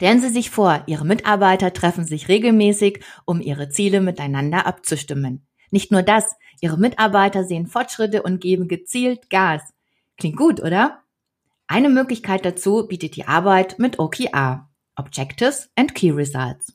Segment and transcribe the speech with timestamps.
[0.00, 5.46] Stellen Sie sich vor, Ihre Mitarbeiter treffen sich regelmäßig, um ihre Ziele miteinander abzustimmen.
[5.70, 6.24] Nicht nur das,
[6.62, 9.60] Ihre Mitarbeiter sehen Fortschritte und geben gezielt Gas.
[10.16, 11.02] Klingt gut, oder?
[11.66, 16.72] Eine Möglichkeit dazu bietet die Arbeit mit OKR, Objectives and Key Results.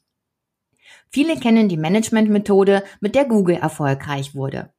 [1.10, 4.71] Viele kennen die Management-Methode, mit der Google erfolgreich wurde.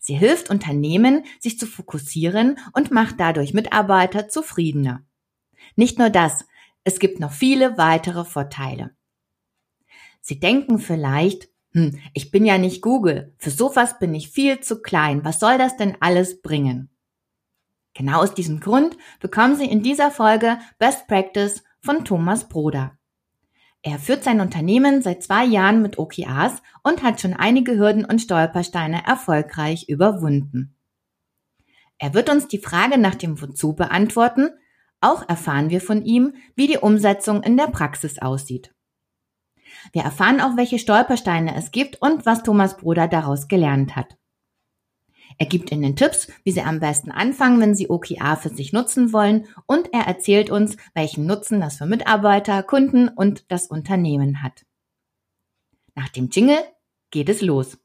[0.00, 5.00] Sie hilft Unternehmen, sich zu fokussieren und macht dadurch Mitarbeiter zufriedener.
[5.76, 6.44] Nicht nur das,
[6.86, 8.92] es gibt noch viele weitere Vorteile.
[10.20, 14.80] Sie denken vielleicht, hm, ich bin ja nicht Google, für sowas bin ich viel zu
[14.80, 16.90] klein, was soll das denn alles bringen?
[17.92, 22.96] Genau aus diesem Grund bekommen Sie in dieser Folge Best Practice von Thomas Broder.
[23.82, 28.20] Er führt sein Unternehmen seit zwei Jahren mit OKRs und hat schon einige Hürden und
[28.20, 30.76] Stolpersteine erfolgreich überwunden.
[31.98, 34.50] Er wird uns die Frage nach dem Wozu beantworten,
[35.06, 38.74] auch erfahren wir von ihm, wie die Umsetzung in der Praxis aussieht.
[39.92, 44.16] Wir erfahren auch, welche Stolpersteine es gibt und was Thomas Bruder daraus gelernt hat.
[45.38, 49.12] Er gibt Ihnen Tipps, wie Sie am besten anfangen, wenn Sie OKR für sich nutzen
[49.12, 54.64] wollen und er erzählt uns, welchen Nutzen das für Mitarbeiter, Kunden und das Unternehmen hat.
[55.94, 56.62] Nach dem Jingle
[57.10, 57.78] geht es los.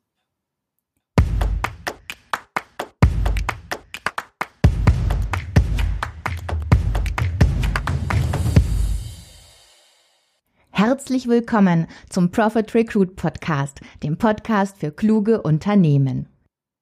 [10.92, 16.28] Herzlich willkommen zum Profit Recruit Podcast, dem Podcast für kluge Unternehmen.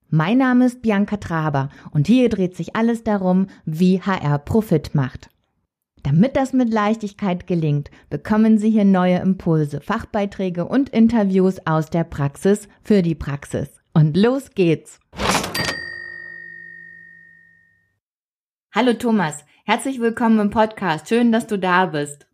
[0.10, 5.30] Mein Name ist Bianca Traber und hier dreht sich alles darum, wie HR Profit macht.
[6.02, 12.04] Damit das mit Leichtigkeit gelingt, bekommen Sie hier neue Impulse, Fachbeiträge und Interviews aus der
[12.04, 13.70] Praxis für die Praxis.
[13.94, 15.00] Und los geht's!
[18.74, 21.10] Hallo Thomas, herzlich willkommen im Podcast.
[21.10, 22.29] Schön, dass du da bist.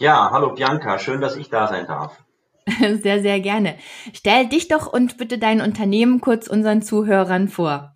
[0.00, 2.18] Ja, hallo Bianca, schön, dass ich da sein darf.
[3.02, 3.76] Sehr, sehr gerne.
[4.14, 7.94] Stell dich doch und bitte dein Unternehmen kurz unseren Zuhörern vor.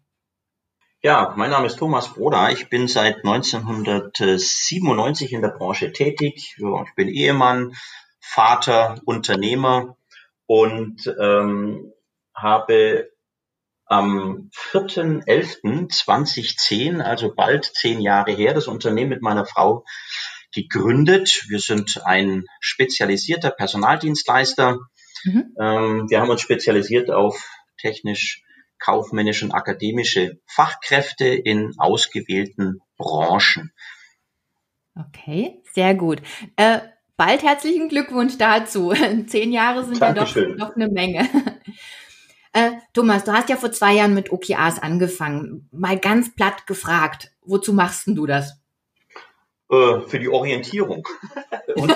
[1.00, 2.50] Ja, mein Name ist Thomas Broda.
[2.50, 6.56] Ich bin seit 1997 in der Branche tätig.
[6.58, 7.72] Ich bin Ehemann,
[8.20, 9.96] Vater, Unternehmer
[10.44, 11.90] und ähm,
[12.34, 13.08] habe
[13.86, 19.86] am 4.11.2010, also bald zehn Jahre her, das Unternehmen mit meiner Frau
[20.54, 21.44] gegründet.
[21.48, 24.78] Wir sind ein spezialisierter Personaldienstleister.
[25.24, 25.54] Mhm.
[25.60, 27.48] Ähm, wir haben uns spezialisiert auf
[27.78, 28.42] technisch,
[28.78, 33.72] kaufmännische und akademische Fachkräfte in ausgewählten Branchen.
[34.96, 36.22] Okay, sehr gut.
[36.56, 36.80] Äh,
[37.16, 38.92] bald herzlichen Glückwunsch dazu.
[39.26, 40.50] Zehn Jahre sind Dankeschön.
[40.50, 41.28] ja doch, doch eine Menge.
[42.56, 45.68] Äh, Thomas, du hast ja vor zwei Jahren mit OKRs angefangen.
[45.72, 48.63] Mal ganz platt gefragt, wozu machst denn du das?
[49.74, 51.06] Äh, für die Orientierung
[51.76, 51.92] und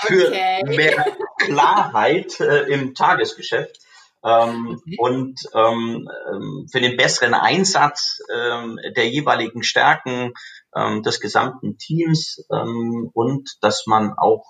[0.00, 0.62] für okay.
[0.64, 1.06] mehr
[1.38, 3.78] Klarheit äh, im Tagesgeschäft.
[4.22, 4.96] Ähm, okay.
[4.98, 10.34] und ähm, ähm, für den besseren Einsatz ähm, der jeweiligen Stärken
[10.76, 14.44] ähm, des gesamten Teams ähm, und dass man auch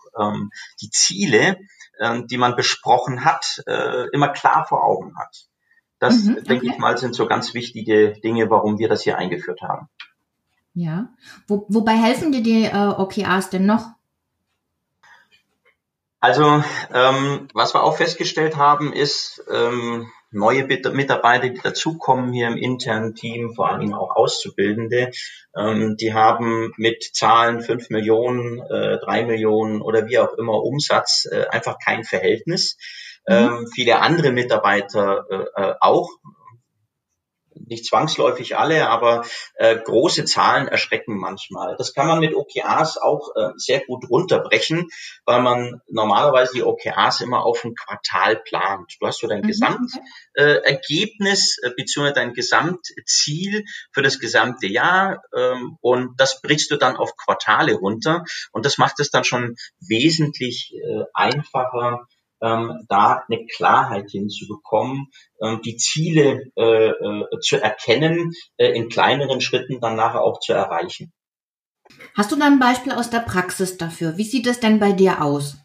[0.82, 1.56] die Ziele,
[2.00, 5.46] ähm, die man besprochen hat, äh, immer klar vor Augen hat.
[6.00, 6.44] Das, mhm, okay.
[6.48, 9.88] denke ich mal, sind so ganz wichtige Dinge, warum wir das hier eingeführt haben.
[10.74, 11.08] Ja.
[11.48, 13.86] Wo, wobei helfen dir die äh, OKRs denn noch?
[16.20, 22.56] Also, ähm, was wir auch festgestellt haben, ist, ähm, neue Mitarbeiter, die dazukommen hier im
[22.56, 25.10] internen Team, vor allem auch Auszubildende,
[25.56, 31.26] ähm, die haben mit Zahlen fünf Millionen, äh, drei Millionen oder wie auch immer Umsatz
[31.30, 32.76] äh, einfach kein Verhältnis.
[33.26, 33.34] Mhm.
[33.34, 36.10] Ähm, viele andere Mitarbeiter äh, äh auch,
[37.70, 41.76] nicht zwangsläufig alle, aber äh, große Zahlen erschrecken manchmal.
[41.76, 44.88] Das kann man mit OKRs auch äh, sehr gut runterbrechen,
[45.24, 48.96] weil man normalerweise die OKRs immer auf ein Quartal plant.
[49.00, 49.48] Du hast so dein mhm.
[49.48, 56.76] Gesamtergebnis äh, äh, beziehungsweise dein Gesamtziel für das gesamte Jahr ähm, und das brichst du
[56.76, 62.06] dann auf Quartale runter und das macht es dann schon wesentlich äh, einfacher,
[62.42, 65.08] ähm, da eine Klarheit hinzubekommen,
[65.42, 70.52] ähm, die Ziele äh, äh, zu erkennen, äh, in kleineren Schritten dann nachher auch zu
[70.52, 71.12] erreichen.
[72.16, 74.16] Hast du da ein Beispiel aus der Praxis dafür?
[74.16, 75.56] Wie sieht es denn bei dir aus?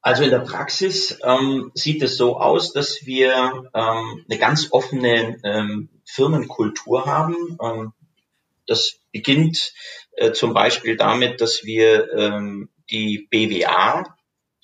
[0.00, 5.38] Also in der Praxis ähm, sieht es so aus, dass wir ähm, eine ganz offene
[5.42, 7.58] ähm, Firmenkultur haben.
[7.60, 7.92] Ähm,
[8.66, 9.72] das beginnt
[10.12, 14.15] äh, zum Beispiel damit, dass wir ähm, die BWA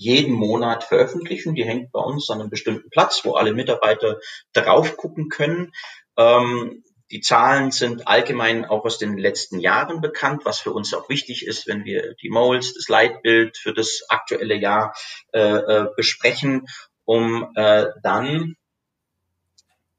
[0.02, 1.54] jeden Monat veröffentlichen.
[1.54, 4.18] Die hängt bei uns an einem bestimmten Platz, wo alle Mitarbeiter
[4.52, 5.72] drauf gucken können.
[6.16, 11.08] Ähm, die Zahlen sind allgemein auch aus den letzten Jahren bekannt, was für uns auch
[11.10, 14.94] wichtig ist, wenn wir die Moles, das Leitbild für das aktuelle Jahr
[15.32, 16.66] äh, äh, besprechen,
[17.04, 18.56] um äh, dann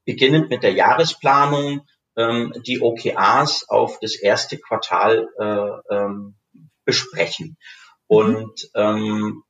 [0.06, 6.36] beginnend mit der Jahresplanung ähm, die OKRs auf das erste Quartal äh, ähm,
[6.84, 7.58] besprechen.
[8.10, 8.18] Mhm.
[8.18, 9.44] Und ähm,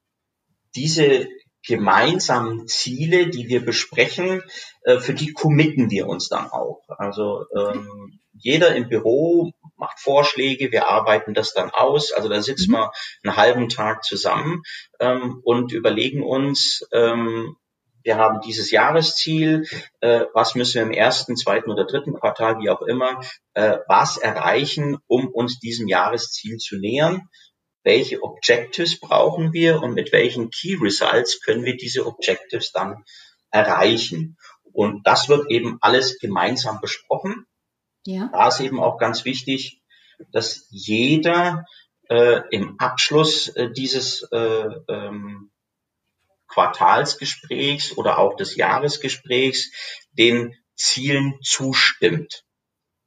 [0.75, 1.28] diese
[1.66, 4.44] gemeinsamen Ziele, die wir besprechen,
[4.84, 6.81] äh, für die committen wir uns dann auch.
[6.90, 12.12] Also ähm, jeder im Büro macht Vorschläge, wir arbeiten das dann aus.
[12.12, 12.75] Also da sitzen mhm.
[12.75, 12.92] wir
[13.24, 14.62] einen halben Tag zusammen
[15.00, 17.56] ähm, und überlegen uns, ähm,
[18.06, 19.66] wir haben dieses Jahresziel,
[20.02, 23.22] äh, was müssen wir im ersten, zweiten oder dritten Quartal, wie auch immer,
[23.54, 27.30] äh, was erreichen, um uns diesem Jahresziel zu nähern
[27.83, 33.03] welche Objectives brauchen wir und mit welchen Key Results können wir diese Objectives dann
[33.51, 34.38] erreichen.
[34.71, 37.45] Und das wird eben alles gemeinsam besprochen.
[38.06, 38.30] Ja.
[38.31, 39.81] Da ist eben auch ganz wichtig,
[40.31, 41.65] dass jeder
[42.09, 45.51] äh, im Abschluss äh, dieses äh, ähm,
[46.47, 49.71] Quartalsgesprächs oder auch des Jahresgesprächs
[50.12, 52.44] den Zielen zustimmt.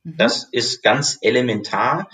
[0.02, 0.16] Mhm.
[0.16, 2.08] Das ist ganz elementar,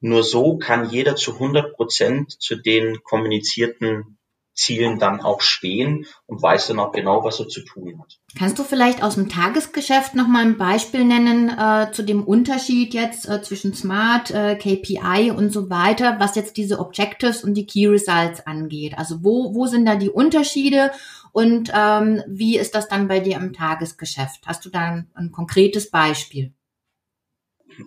[0.00, 4.18] nur so kann jeder zu 100 Prozent zu den kommunizierten
[4.56, 8.18] Zielen dann auch stehen und weiß dann auch genau, was er zu tun hat.
[8.38, 12.94] Kannst du vielleicht aus dem Tagesgeschäft noch mal ein Beispiel nennen äh, zu dem Unterschied
[12.94, 17.66] jetzt äh, zwischen Smart, äh, KPI und so weiter, was jetzt diese Objectives und die
[17.66, 18.96] Key Results angeht?
[18.96, 20.90] Also wo, wo sind da die Unterschiede
[21.32, 24.40] und ähm, wie ist das dann bei dir im Tagesgeschäft?
[24.46, 26.54] Hast du da ein, ein konkretes Beispiel?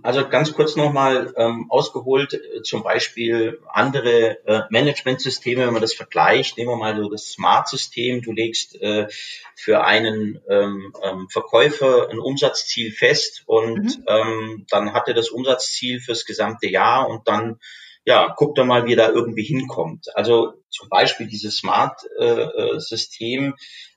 [0.03, 5.93] Also ganz kurz nochmal ähm, ausgeholt, äh, zum Beispiel andere äh, Managementsysteme, wenn man das
[5.93, 9.07] vergleicht, nehmen wir mal so das Smart-System, du legst äh,
[9.55, 14.03] für einen ähm, ähm, Verkäufer ein Umsatzziel fest und mhm.
[14.07, 17.59] ähm, dann hat er das Umsatzziel fürs gesamte Jahr und dann
[18.05, 20.07] ja, guckt er mal, wie er da irgendwie hinkommt.
[20.15, 23.53] Also zum Beispiel dieses Smart-System äh, äh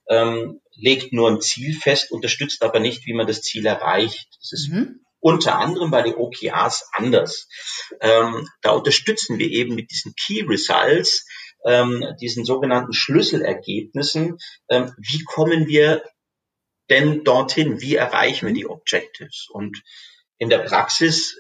[0.09, 4.29] ähm, legt nur ein Ziel fest, unterstützt aber nicht, wie man das Ziel erreicht.
[4.41, 7.49] Das ist mhm unter anderem bei den OKRs anders.
[8.01, 11.25] Ähm, da unterstützen wir eben mit diesen Key Results,
[11.65, 14.39] ähm, diesen sogenannten Schlüsselergebnissen,
[14.69, 16.03] ähm, wie kommen wir
[16.91, 17.81] denn dorthin?
[17.81, 19.47] Wie erreichen wir die Objectives?
[19.49, 19.81] Und
[20.39, 21.37] in der Praxis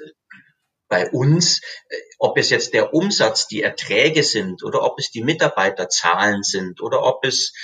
[0.92, 5.24] bei uns, äh, ob es jetzt der Umsatz, die Erträge sind oder ob es die
[5.24, 7.54] Mitarbeiterzahlen sind oder ob es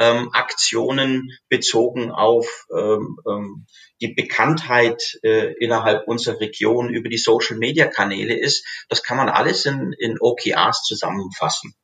[0.00, 3.66] ähm, Aktionen bezogen auf ähm, ähm,
[4.00, 9.92] die Bekanntheit äh, innerhalb unserer Region über die Social-Media-Kanäle ist, das kann man alles in,
[9.98, 11.74] in OKRs zusammenfassen.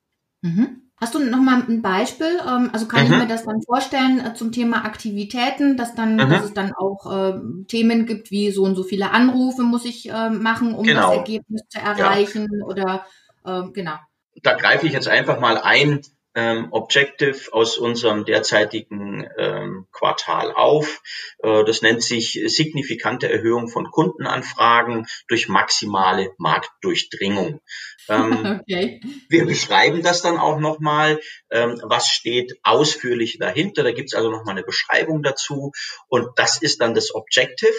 [0.40, 0.83] Mhm.
[0.96, 2.38] Hast du noch mal ein Beispiel?
[2.46, 3.12] Ähm, also kann mhm.
[3.12, 6.30] ich mir das dann vorstellen äh, zum Thema Aktivitäten, dass dann, mhm.
[6.30, 10.08] dass es dann auch äh, Themen gibt wie so und so viele Anrufe muss ich
[10.08, 11.08] äh, machen, um genau.
[11.08, 12.66] das Ergebnis zu erreichen ja.
[12.66, 13.06] oder
[13.44, 13.96] äh, genau.
[14.42, 16.00] Da greife ich jetzt einfach mal ein
[16.34, 21.00] ähm, Objective aus unserem derzeitigen ähm, Quartal auf.
[21.38, 27.60] Äh, das nennt sich signifikante Erhöhung von Kundenanfragen durch maximale Marktdurchdringung.
[28.08, 29.00] Ähm, okay.
[29.28, 31.20] Wir beschreiben das dann auch nochmal,
[31.50, 33.82] ähm, was steht ausführlich dahinter.
[33.82, 35.72] Da gibt's also nochmal eine Beschreibung dazu.
[36.08, 37.74] Und das ist dann das Objective.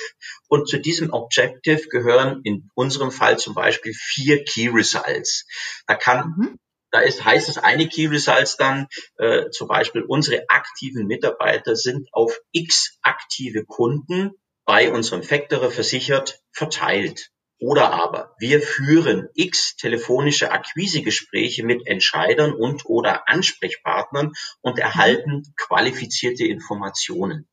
[0.47, 5.45] Und zu diesem Objective gehören in unserem Fall zum Beispiel vier Key Results.
[5.87, 6.59] Da kann mhm.
[6.91, 12.07] Da ist, heißt es eine Key Results dann, äh, zum Beispiel unsere aktiven Mitarbeiter sind
[12.13, 14.31] auf x aktive Kunden
[14.65, 17.31] bei unserem Factorer versichert verteilt.
[17.59, 26.45] Oder aber wir führen x telefonische Akquisegespräche mit Entscheidern und oder Ansprechpartnern und erhalten qualifizierte
[26.45, 27.47] Informationen.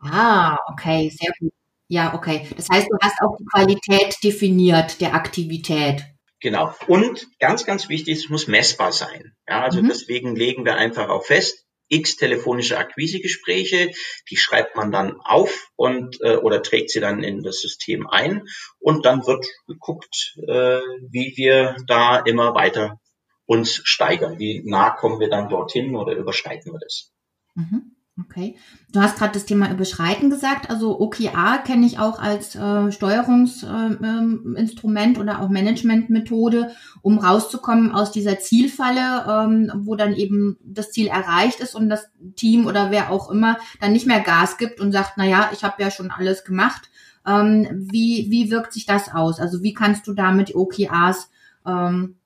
[0.00, 1.52] Ah, okay, sehr gut.
[1.88, 2.46] Ja, okay.
[2.56, 6.04] Das heißt, du hast auch die Qualität definiert der Aktivität.
[6.40, 6.72] Genau.
[6.86, 9.32] Und ganz, ganz wichtig, es muss messbar sein.
[9.48, 9.88] Ja, also mhm.
[9.88, 13.90] deswegen legen wir einfach auch fest, x telefonische Akquisegespräche,
[14.30, 18.46] die schreibt man dann auf und äh, oder trägt sie dann in das System ein
[18.78, 20.80] und dann wird geguckt, äh,
[21.10, 23.00] wie wir da immer weiter
[23.46, 24.38] uns steigern.
[24.38, 27.12] Wie nah kommen wir dann dorthin oder überschreiten wir das?
[27.54, 27.97] Mhm.
[28.20, 28.56] Okay.
[28.92, 30.70] Du hast gerade das Thema Überschreiten gesagt.
[30.70, 36.72] Also OKR kenne ich auch als äh, Steuerungsinstrument äh, oder auch Managementmethode,
[37.02, 42.10] um rauszukommen aus dieser Zielfalle, ähm, wo dann eben das Ziel erreicht ist und das
[42.34, 45.62] Team oder wer auch immer dann nicht mehr Gas gibt und sagt, na ja, ich
[45.62, 46.90] habe ja schon alles gemacht.
[47.24, 49.38] Ähm, wie, wie wirkt sich das aus?
[49.38, 51.30] Also wie kannst du damit OKRs
[51.64, 52.16] ähm,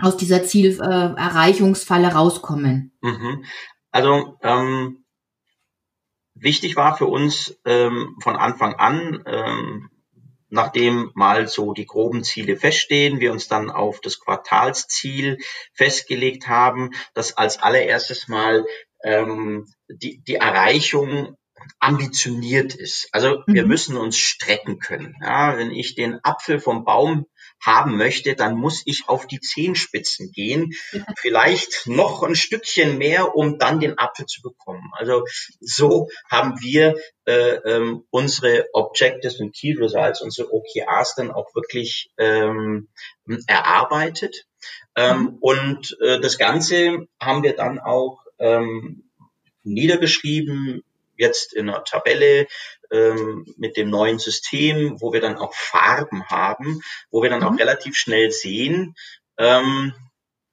[0.00, 2.92] aus dieser Zielerreichungsfalle rauskommen?
[3.00, 3.42] Mhm.
[3.90, 5.04] Also ähm,
[6.40, 9.90] wichtig war für uns ähm, von Anfang an, ähm,
[10.50, 15.38] nachdem mal so die groben Ziele feststehen, wir uns dann auf das Quartalsziel
[15.74, 18.64] festgelegt haben, dass als allererstes mal
[19.04, 21.36] ähm, die, die Erreichung
[21.80, 23.08] ambitioniert ist.
[23.12, 23.68] Also wir mhm.
[23.68, 25.16] müssen uns strecken können.
[25.20, 27.26] Ja, wenn ich den Apfel vom Baum
[27.60, 30.72] haben möchte, dann muss ich auf die Zehenspitzen gehen.
[31.18, 34.90] Vielleicht noch ein Stückchen mehr, um dann den Apfel zu bekommen.
[34.92, 35.24] Also
[35.60, 36.94] so haben wir
[37.26, 42.88] äh, ähm, unsere Objectives und Key Results, unsere OKRs dann auch wirklich ähm,
[43.46, 44.46] erarbeitet.
[44.96, 45.38] Ähm, mhm.
[45.40, 49.10] Und äh, das Ganze haben wir dann auch ähm,
[49.62, 50.82] niedergeschrieben,
[51.18, 52.46] jetzt in einer Tabelle
[52.90, 57.52] ähm, mit dem neuen System, wo wir dann auch Farben haben, wo wir dann auch
[57.52, 57.58] mhm.
[57.58, 58.94] relativ schnell sehen,
[59.38, 59.92] ähm,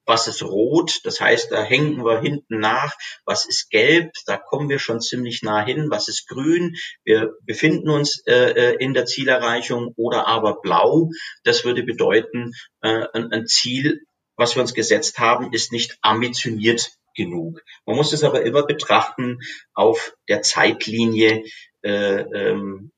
[0.05, 2.93] was ist rot, das heißt, da hängen wir hinten nach,
[3.25, 7.89] was ist gelb, da kommen wir schon ziemlich nah hin, was ist grün, wir befinden
[7.89, 11.09] uns äh, äh in der Zielerreichung oder aber blau,
[11.43, 14.05] das würde bedeuten, äh, ein, ein Ziel,
[14.35, 17.63] was wir uns gesetzt haben, ist nicht ambitioniert genug.
[17.85, 19.39] Man muss es aber immer betrachten
[19.73, 21.43] auf der Zeitlinie
[21.81, 22.91] äh, ähm,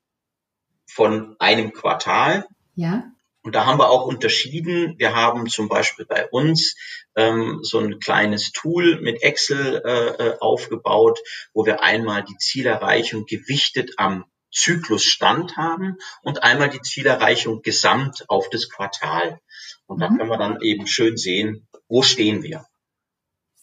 [0.90, 2.46] von einem Quartal.
[2.76, 3.12] Ja.
[3.44, 4.96] Und da haben wir auch unterschieden.
[4.98, 6.76] Wir haben zum Beispiel bei uns
[7.16, 11.20] ähm, so ein kleines Tool mit Excel äh, äh aufgebaut,
[11.54, 18.50] wo wir einmal die Zielerreichung gewichtet am Zyklusstand haben und einmal die Zielerreichung gesamt auf
[18.50, 19.40] das Quartal.
[19.86, 20.02] Und mhm.
[20.02, 22.66] da können wir dann eben schön sehen, wo stehen wir.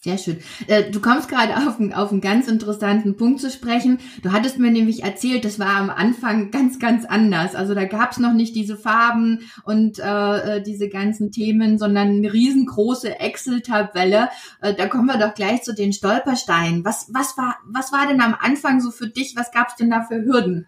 [0.05, 0.37] Sehr schön.
[0.67, 3.97] Äh, du kommst gerade auf, einen, auf einen ganz interessanten Punkt zu sprechen.
[4.21, 7.55] Du hattest mir nämlich erzählt, das war am Anfang ganz, ganz anders.
[7.55, 12.09] Also da gab es noch nicht diese Farben und äh, äh, diese ganzen Themen, sondern
[12.09, 14.29] eine riesengroße Excel-Tabelle.
[14.61, 16.85] Äh, da kommen wir doch gleich zu den Stolpersteinen.
[16.85, 19.33] Was, was, war, was war denn am Anfang so für dich?
[19.35, 20.67] Was gab es denn da für Hürden?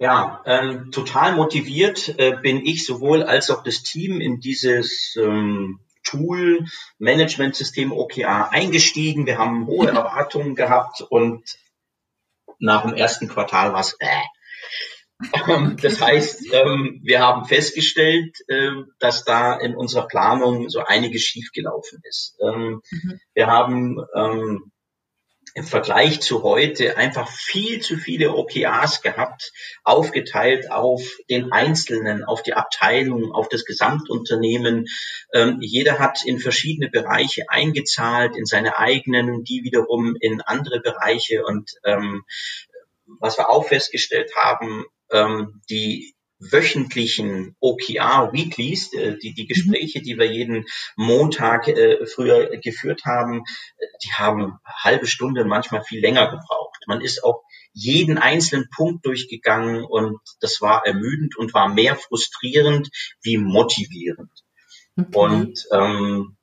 [0.00, 5.78] Ja, ähm, total motiviert äh, bin ich sowohl als auch das Team in dieses ähm,
[6.04, 6.66] Tool,
[6.98, 9.26] Management-System OKR eingestiegen.
[9.26, 11.42] Wir haben hohe Erwartungen gehabt und
[12.58, 14.22] nach dem ersten Quartal war es äh.
[15.32, 15.76] Okay.
[15.80, 22.00] Das heißt, ähm, wir haben festgestellt, äh, dass da in unserer Planung so einiges schiefgelaufen
[22.02, 22.36] ist.
[22.42, 23.20] Ähm, mhm.
[23.32, 24.72] Wir haben ähm,
[25.54, 29.52] im Vergleich zu heute einfach viel zu viele OKRs gehabt,
[29.84, 34.86] aufgeteilt auf den Einzelnen, auf die Abteilung, auf das Gesamtunternehmen.
[35.32, 41.44] Ähm, jeder hat in verschiedene Bereiche eingezahlt, in seine eigenen, die wiederum in andere Bereiche.
[41.44, 42.24] Und ähm,
[43.06, 46.13] was wir auch festgestellt haben, ähm, die
[46.50, 49.48] wöchentlichen OKR-Weeklies, äh, die, die mhm.
[49.48, 50.64] Gespräche, die wir jeden
[50.96, 53.44] Montag äh, früher geführt haben,
[54.04, 56.78] die haben halbe Stunde, manchmal viel länger gebraucht.
[56.86, 62.88] Man ist auch jeden einzelnen Punkt durchgegangen und das war ermüdend und war mehr frustrierend
[63.22, 64.30] wie motivierend.
[64.96, 65.18] Okay.
[65.18, 66.36] Und ähm,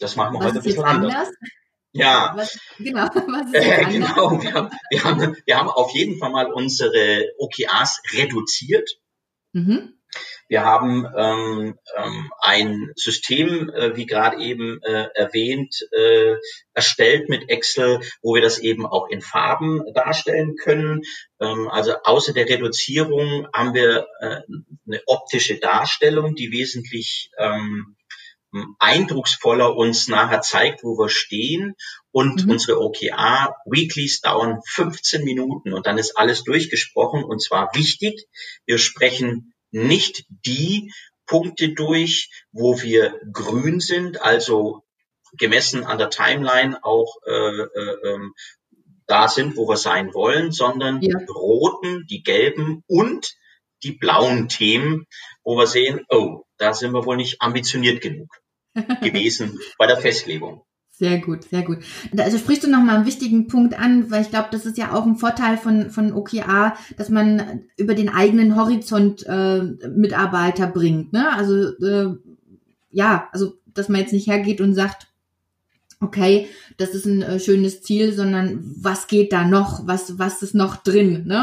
[0.00, 1.14] das machen wir was heute ein bisschen anders.
[1.14, 1.34] anders.
[1.92, 3.06] Ja, was, genau.
[3.14, 4.42] Was äh, genau.
[4.42, 8.98] Wir haben, wir, haben, wir haben auf jeden Fall mal unsere OKRs reduziert.
[9.56, 9.94] Mhm.
[10.48, 16.34] Wir haben ähm, ähm, ein System, äh, wie gerade eben äh, erwähnt, äh,
[16.74, 21.00] erstellt mit Excel, wo wir das eben auch in Farben darstellen können.
[21.40, 24.40] Ähm, also außer der Reduzierung haben wir äh,
[24.86, 27.96] eine optische Darstellung, die wesentlich ähm,
[28.78, 31.74] eindrucksvoller uns nachher zeigt, wo wir stehen.
[32.10, 32.52] Und mhm.
[32.52, 38.26] unsere OKR Weeklies dauern 15 Minuten und dann ist alles durchgesprochen und zwar wichtig.
[38.64, 40.92] Wir sprechen nicht die
[41.26, 44.84] Punkte durch, wo wir grün sind, also
[45.36, 48.34] gemessen an der Timeline auch äh, äh, ähm,
[49.06, 51.18] da sind, wo wir sein wollen, sondern ja.
[51.18, 53.36] die roten, die gelben und
[53.86, 55.06] die blauen Themen,
[55.44, 58.28] wo wir sehen, oh, da sind wir wohl nicht ambitioniert genug
[59.00, 60.62] gewesen bei der Festlegung.
[60.98, 61.80] Sehr gut, sehr gut.
[62.16, 65.04] Also sprichst du nochmal einen wichtigen Punkt an, weil ich glaube, das ist ja auch
[65.04, 71.12] ein Vorteil von, von OKR, dass man über den eigenen Horizont äh, Mitarbeiter bringt.
[71.12, 71.30] Ne?
[71.30, 72.16] Also äh,
[72.90, 75.08] ja, also dass man jetzt nicht hergeht und sagt,
[76.00, 80.54] okay, das ist ein äh, schönes Ziel, sondern was geht da noch, was, was ist
[80.54, 81.34] noch drin ne?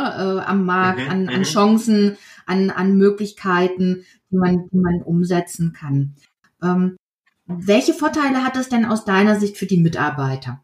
[0.42, 1.44] äh, am Markt, mhm, an, an mhm.
[1.44, 6.16] Chancen, an, an Möglichkeiten, die man, die man umsetzen kann.
[6.62, 6.98] Ähm,
[7.46, 10.62] welche Vorteile hat das denn aus deiner Sicht für die Mitarbeiter?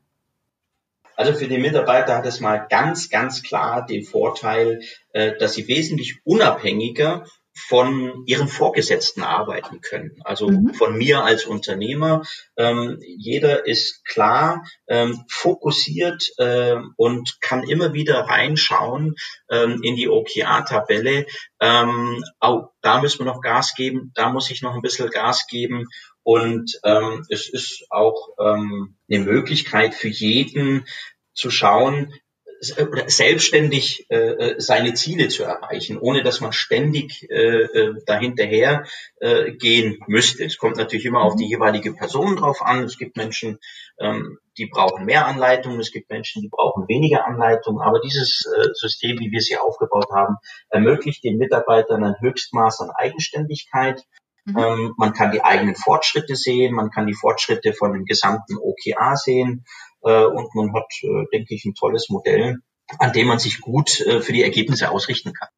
[1.16, 4.82] Also für die Mitarbeiter hat es mal ganz, ganz klar den Vorteil,
[5.12, 7.26] äh, dass sie wesentlich unabhängiger
[7.68, 10.20] von ihren Vorgesetzten arbeiten können.
[10.24, 10.74] Also mhm.
[10.74, 12.24] von mir als Unternehmer.
[12.58, 19.16] Ähm, jeder ist klar, ähm, fokussiert ähm, und kann immer wieder reinschauen
[19.50, 21.26] ähm, in die OKR-Tabelle.
[21.60, 25.48] Ähm, auch da müssen wir noch Gas geben, da muss ich noch ein bisschen Gas
[25.48, 25.88] geben.
[26.24, 30.86] Und ähm, es ist auch eine Möglichkeit für jeden
[31.34, 32.14] zu schauen,
[32.62, 38.86] selbstständig äh, äh, seine Ziele zu erreichen, ohne dass man ständig äh, äh, dahinterher
[39.20, 40.44] äh, gehen müsste.
[40.44, 41.52] Es kommt natürlich immer auf die mhm.
[41.52, 42.84] jeweilige Person drauf an.
[42.84, 43.60] Es gibt Menschen,
[44.00, 47.82] ähm, die brauchen mehr Anleitung, es gibt Menschen, die brauchen weniger Anleitung.
[47.82, 50.36] Aber dieses äh, System, wie wir sie aufgebaut haben,
[50.70, 54.04] ermöglicht den Mitarbeitern ein Höchstmaß an Eigenständigkeit.
[54.44, 54.58] Mhm.
[54.58, 59.16] Ähm, man kann die eigenen Fortschritte sehen, man kann die Fortschritte von dem gesamten OKA
[59.16, 59.64] sehen
[60.04, 62.58] äh, und man hat, äh, denke ich, ein tolles Modell,
[63.00, 65.50] an dem man sich gut äh, für die Ergebnisse ausrichten kann.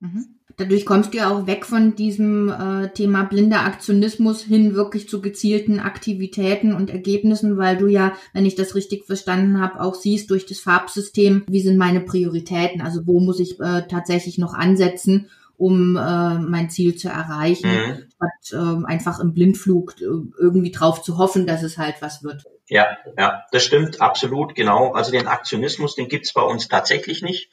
[0.00, 0.38] Mhm.
[0.56, 5.22] Dadurch kommst du ja auch weg von diesem äh, Thema blinder Aktionismus hin wirklich zu
[5.22, 10.30] gezielten Aktivitäten und Ergebnissen, weil du ja, wenn ich das richtig verstanden habe, auch siehst
[10.30, 15.30] durch das Farbsystem, wie sind meine Prioritäten, also wo muss ich äh, tatsächlich noch ansetzen
[15.62, 18.04] um äh, mein Ziel zu erreichen, mhm.
[18.16, 20.04] statt äh, einfach im Blindflug äh,
[20.40, 22.44] irgendwie drauf zu hoffen, dass es halt was wird.
[22.72, 24.94] Ja, ja, das stimmt absolut, genau.
[24.94, 27.50] Also den Aktionismus, den gibt's bei uns tatsächlich nicht.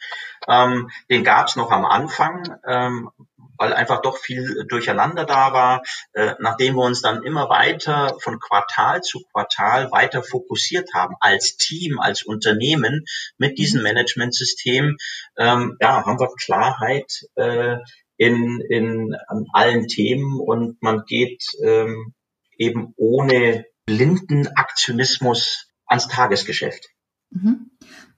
[0.48, 3.10] Ähm, den gab's noch am Anfang, ähm,
[3.58, 5.84] weil einfach doch viel Durcheinander da war,
[6.14, 11.58] äh, nachdem wir uns dann immer weiter von Quartal zu Quartal weiter fokussiert haben als
[11.58, 13.04] Team, als Unternehmen
[13.38, 13.88] mit diesem mhm.
[13.88, 14.96] Managementsystem,
[15.38, 17.76] ähm, ja, haben wir Klarheit äh,
[18.16, 22.14] in, in an allen Themen und man geht ähm,
[22.58, 24.48] eben ohne blinden
[24.79, 26.89] Aktionismus ans Tagesgeschäft.
[27.31, 27.71] Mhm.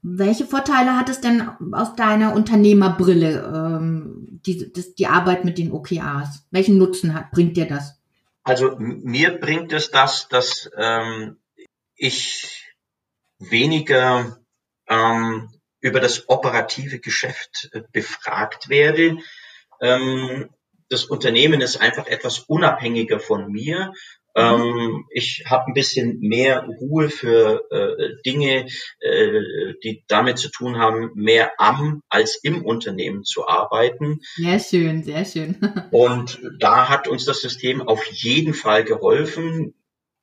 [0.04, 5.72] Welche Vorteile hat es denn aus deiner Unternehmerbrille, ähm, die, das, die Arbeit mit den
[5.72, 6.46] OKRs?
[6.52, 8.00] Welchen Nutzen hat, bringt dir das?
[8.44, 11.38] Also mir bringt es das, dass ähm,
[11.96, 12.74] ich
[13.40, 14.40] weniger
[14.88, 15.50] ähm,
[15.80, 19.18] über das operative Geschäft äh, befragt werde.
[19.82, 20.50] Ähm,
[20.90, 23.94] das Unternehmen ist einfach etwas unabhängiger von mir.
[24.36, 28.68] Ähm, ich habe ein bisschen mehr Ruhe für äh, Dinge,
[29.00, 34.22] äh, die damit zu tun haben, mehr am als im Unternehmen zu arbeiten.
[34.36, 35.58] Sehr schön, sehr schön.
[35.92, 39.74] Und da hat uns das System auf jeden Fall geholfen.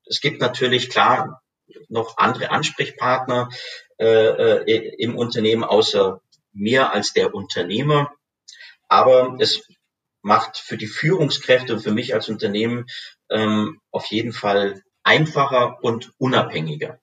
[0.06, 1.42] Es gibt natürlich klar
[1.88, 3.50] noch andere Ansprechpartner
[3.98, 6.20] äh, äh im Unternehmen außer
[6.52, 8.10] mir als der Unternehmer.
[8.88, 9.68] Aber es
[10.22, 12.86] macht für die Führungskräfte und für mich als Unternehmen
[13.30, 17.00] ähm, auf jeden Fall einfacher und unabhängiger.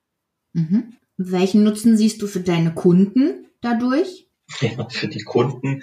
[0.52, 0.96] Mhm.
[1.16, 4.24] Welchen Nutzen siehst du für deine Kunden dadurch?
[4.60, 5.82] Ja, für die Kunden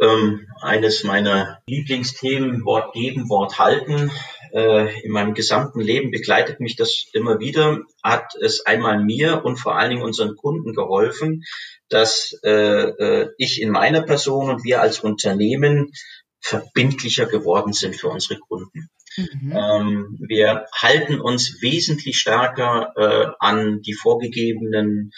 [0.00, 4.10] ähm, eines meiner Lieblingsthemen, Wort geben, Wort halten.
[4.52, 7.80] Äh, in meinem gesamten Leben begleitet mich das immer wieder.
[8.02, 11.44] Hat es einmal mir und vor allen Dingen unseren Kunden geholfen,
[11.88, 15.92] dass äh, äh ich in meiner Person und wir als Unternehmen
[16.40, 18.90] verbindlicher geworden sind für unsere Kunden.
[19.16, 19.52] Mhm.
[19.56, 25.12] Ähm, wir halten uns wesentlich stärker äh, an die vorgegebenen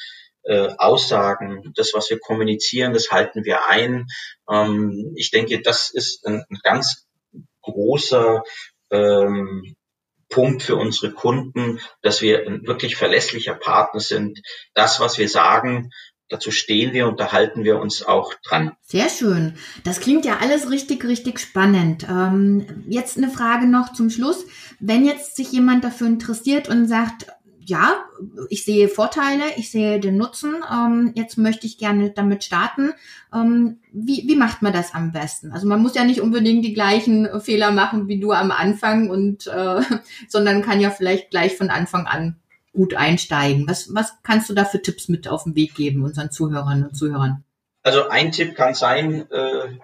[0.45, 4.07] äh, Aussagen, das, was wir kommunizieren, das halten wir ein.
[4.51, 7.07] Ähm, ich denke, das ist ein, ein ganz
[7.63, 8.43] großer
[8.91, 9.75] ähm,
[10.29, 14.41] Punkt für unsere Kunden, dass wir ein wirklich verlässlicher Partner sind.
[14.75, 15.91] Das, was wir sagen,
[16.29, 18.73] dazu stehen wir und da halten wir uns auch dran.
[18.83, 19.55] Sehr schön.
[19.85, 22.07] Das klingt ja alles richtig, richtig spannend.
[22.09, 24.47] Ähm, jetzt eine Frage noch zum Schluss.
[24.81, 27.27] Wenn jetzt sich jemand dafür interessiert und sagt,
[27.67, 28.05] ja,
[28.51, 32.93] ich sehe Vorteile, ich sehe den Nutzen, ähm, jetzt möchte ich gerne damit starten.
[33.33, 35.53] Ähm, wie, wie macht man das am besten?
[35.53, 39.47] Also man muss ja nicht unbedingt die gleichen Fehler machen wie du am Anfang und
[39.47, 39.81] äh,
[40.29, 42.37] sondern kann ja vielleicht gleich von Anfang an
[42.75, 43.67] gut einsteigen?
[43.69, 46.97] Was, was kannst du da für Tipps mit auf den Weg geben, unseren Zuhörern und
[46.97, 47.45] Zuhörern?
[47.83, 49.79] Also ein Tipp kann sein, äh,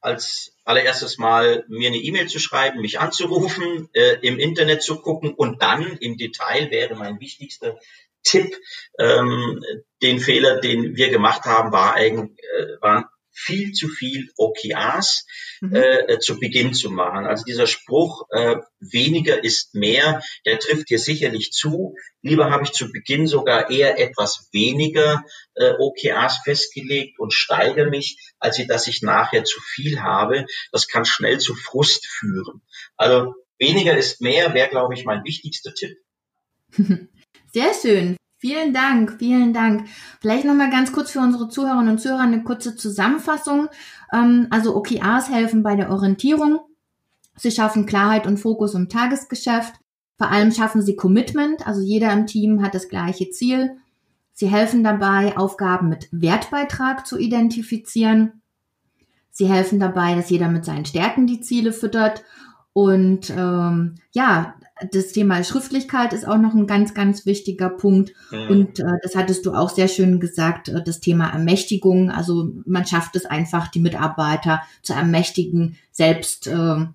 [0.00, 5.34] als allererstes mal mir eine E-Mail zu schreiben, mich anzurufen, äh, im Internet zu gucken
[5.34, 7.78] und dann im Detail wäre mein wichtigster
[8.22, 8.56] Tipp.
[8.98, 9.62] Ähm,
[10.02, 13.04] den Fehler, den wir gemacht haben, war eigentlich, äh, waren
[13.42, 15.26] viel zu viel OKRs
[15.60, 15.74] mhm.
[15.74, 17.26] äh, zu Beginn zu machen.
[17.26, 21.96] Also dieser Spruch, äh, weniger ist mehr, der trifft hier sicherlich zu.
[22.22, 25.24] Lieber habe ich zu Beginn sogar eher etwas weniger
[25.54, 30.46] äh, OKRs festgelegt und steigere mich, als dass ich nachher zu viel habe.
[30.70, 32.62] Das kann schnell zu Frust führen.
[32.96, 35.96] Also weniger ist mehr wäre, glaube ich, mein wichtigster Tipp.
[37.52, 38.16] Sehr schön.
[38.42, 39.86] Vielen Dank, vielen Dank.
[40.20, 43.68] Vielleicht nochmal ganz kurz für unsere Zuhörerinnen und Zuhörer eine kurze Zusammenfassung.
[44.12, 46.58] Ähm, also OKRs helfen bei der Orientierung.
[47.36, 49.74] Sie schaffen Klarheit und Fokus im Tagesgeschäft.
[50.18, 53.76] Vor allem schaffen sie Commitment, also jeder im Team hat das gleiche Ziel.
[54.32, 58.42] Sie helfen dabei, Aufgaben mit Wertbeitrag zu identifizieren.
[59.30, 62.24] Sie helfen dabei, dass jeder mit seinen Stärken die Ziele füttert.
[62.72, 64.54] Und ähm, ja,
[64.90, 68.12] das Thema Schriftlichkeit ist auch noch ein ganz, ganz wichtiger Punkt.
[68.30, 68.48] Mhm.
[68.48, 72.10] Und äh, das hattest du auch sehr schön gesagt, äh, das Thema Ermächtigung.
[72.10, 76.86] Also man schafft es einfach, die Mitarbeiter zu ermächtigen, selbst äh,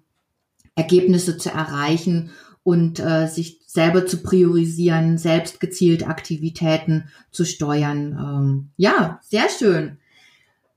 [0.76, 2.32] Ergebnisse zu erreichen
[2.63, 8.18] und äh, sich selber zu priorisieren, selbst gezielt Aktivitäten zu steuern.
[8.20, 10.00] Ähm, ja, sehr schön.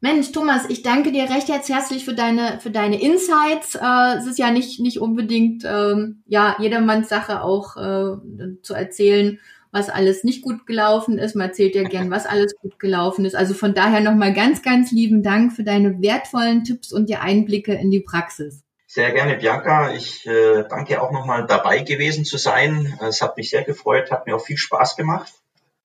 [0.03, 3.75] Mensch, Thomas, ich danke dir recht herzlich für deine für deine Insights.
[3.75, 8.17] Äh, es ist ja nicht nicht unbedingt ähm, ja jedermanns Sache auch äh,
[8.63, 9.39] zu erzählen,
[9.73, 11.37] was alles nicht gut gelaufen ist.
[11.37, 13.37] Man erzählt ja gern, was alles gut gelaufen ist.
[13.37, 17.75] Also von daher nochmal ganz ganz lieben Dank für deine wertvollen Tipps und die Einblicke
[17.75, 18.65] in die Praxis.
[18.87, 19.93] Sehr gerne, Bianca.
[19.93, 22.99] Ich äh, danke auch nochmal dabei gewesen zu sein.
[23.07, 25.31] Es hat mich sehr gefreut, hat mir auch viel Spaß gemacht.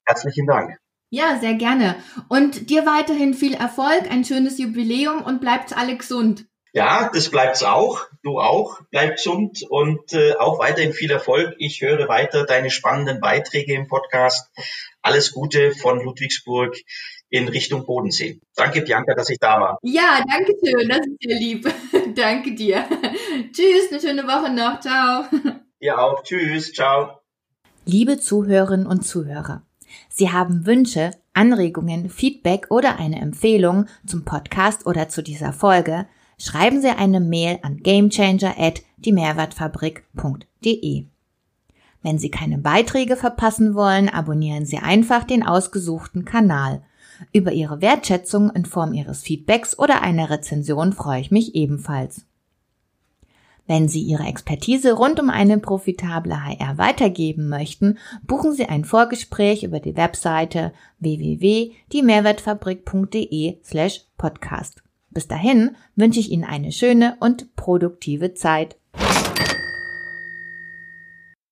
[0.06, 0.80] Herzlichen Dank.
[1.10, 1.96] Ja, sehr gerne.
[2.30, 6.46] Und dir weiterhin viel Erfolg, ein schönes Jubiläum und bleibt alle gesund.
[6.74, 8.02] Ja, das bleibt's auch.
[8.22, 8.82] Du auch.
[8.92, 11.56] Bleib gesund und äh, auch weiterhin viel Erfolg.
[11.58, 14.52] Ich höre weiter deine spannenden Beiträge im Podcast.
[15.02, 16.76] Alles Gute von Ludwigsburg
[17.30, 18.42] in Richtung Bodensee.
[18.56, 19.80] Danke, Bianca, dass ich da war.
[19.84, 20.90] Ja, danke schön.
[20.90, 21.74] Das ist dir lieb.
[22.16, 22.86] danke dir.
[23.54, 24.80] Tschüss, eine schöne Woche noch.
[24.82, 25.26] Ciao.
[25.82, 26.24] Dir auch.
[26.24, 26.74] Tschüss.
[26.74, 27.22] Ciao.
[27.86, 29.65] Liebe Zuhörerinnen und Zuhörer.
[30.10, 36.82] Sie haben Wünsche, Anregungen, Feedback oder eine Empfehlung zum Podcast oder zu dieser Folge, schreiben
[36.82, 41.06] Sie eine Mail an gamechanger at diemehrwertfabrik.de.
[42.02, 46.84] Wenn Sie keine Beiträge verpassen wollen, abonnieren Sie einfach den ausgesuchten Kanal.
[47.34, 52.26] Über Ihre Wertschätzung in Form Ihres Feedbacks oder einer Rezension freue ich mich ebenfalls.
[53.68, 59.64] Wenn Sie Ihre Expertise rund um eine profitable HR weitergeben möchten, buchen Sie ein Vorgespräch
[59.64, 64.84] über die Webseite www.diemehrwertfabrik.de slash podcast.
[65.10, 68.78] Bis dahin wünsche ich Ihnen eine schöne und produktive Zeit.